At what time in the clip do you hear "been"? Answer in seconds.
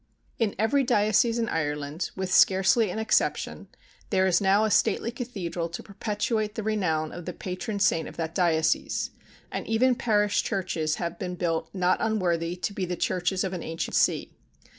11.19-11.35